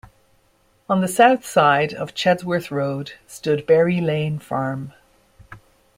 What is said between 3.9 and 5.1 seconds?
Lane Farm.